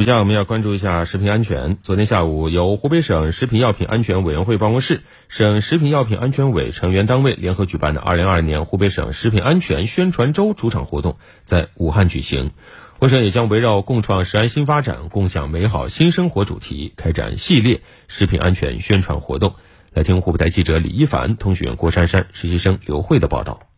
[0.00, 1.76] 接下我们要关注一下食品安全。
[1.82, 12.52] 昨天下午，由湖北省食品药品安全委员会办公室、省食品药品安全委成员单位联合举办的2022年湖北省食品安全宣传周主场活动在武汉举行。
[12.98, 19.52] 会上也将围绕“共创食安新发展，共享美好新生活”主题开展系列食品安全宣传活动。
[19.92, 23.69] 来听湖北台记者李一凡、通讯员郭珊珊、实习生刘慧的报道。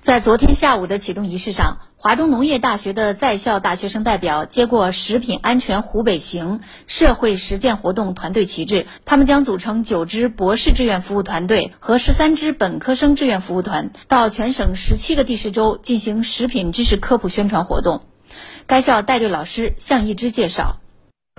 [0.00, 18.02] 在昨天下午的启动仪式上，华中农业大学的在校大学生代表接过“食品安全湖北行”社会实践活动团队旗帜，他们将组成九支博士志愿服务团队和十三支本科生志愿服务团，到全省十七个地市州进行食品知识科普宣传活动。
[18.66, 20.76] 该校带队老师向一之介绍：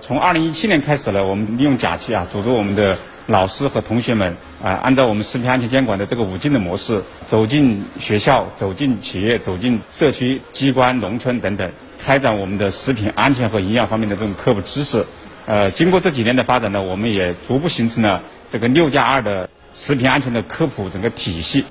[0.02, 2.98] 从二零一七年开始呢，我们利用假期啊，组织我们的。
[3.30, 15.06] 老师和同学们啊，按照我们食品安全监管的这个五进的模式，走进学校、走进企业、走进社区、机关、农村等等，开展我们的食品安全和营养方面的这种科普知识。
[15.46, 21.64] 呃，经过这几年的发展呢，我们也逐步形成了这个六加二的食品安全的科普整个体系，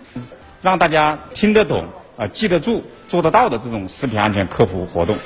[0.62, 5.17] 让大家听得懂、啊记得住、做得到的这种食品安全科普活动。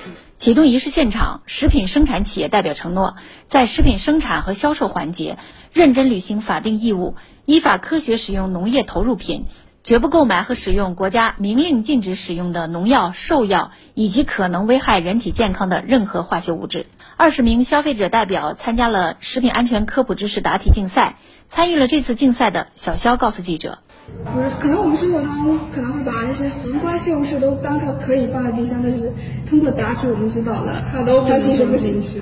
[0.43, 3.15] 启动仪式现场，食品生产企业代表承诺，
[3.47, 5.37] 在食品生产和销售环节
[5.71, 9.45] 认真履行法定义务，依法科学使用农业投入品，
[9.85, 16.87] 绝不购买和使用国家明令禁止使用的农药、兽药以及可能危害人体健康的任何化学物质。
[17.15, 21.15] 二十名消费者代表参加了食品安全科普知识答题竞赛。
[21.47, 23.79] 参与了这次竞赛的小肖告诉记者。
[24.25, 29.11] 不是，可能我们生活中可能会把那些黄瓜、西红柿都当做可以放在冰箱，但是
[29.47, 30.83] 通过答题我们知道了，
[31.27, 32.21] 它其实不行吃。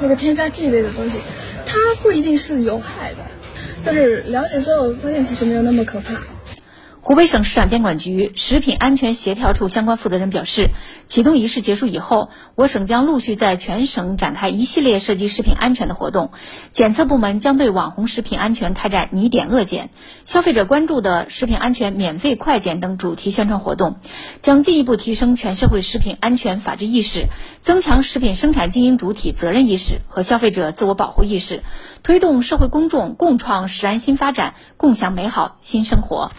[0.00, 1.18] 那个添加剂类的东西，
[1.66, 3.18] 它不一定是有害的，
[3.84, 6.14] 但是了解之后发现其实没有那么可怕。
[7.02, 10.68] 湖北省市场监管局食品安全协调处相关负责人表示，
[11.06, 16.30] 启动仪式结束以后，我省将陆续在全省展开一系列涉及食品安全的活动。
[16.72, 19.88] 检测部门将对网红食品安全开展拟点恶检，
[20.26, 23.96] 消费者关注的食品安全免费快检等主题宣传活动，
[24.42, 27.28] 将进一步提升全社会食品安全法治意识，
[27.62, 31.62] 增强食品生产经营主体责任意识和消费者自我保护意识，
[32.02, 36.30] 推动社会公众共创食安新发展，共享美好新生活。